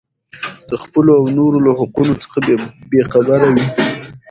د 0.69 0.71
خپلو 0.83 1.11
او 1.19 1.25
نورو 1.37 1.57
له 1.65 1.71
حقونو 1.79 2.13
څخه 2.23 2.37
بې 2.89 3.01
خبره 3.11 3.47
وي. 3.53 3.67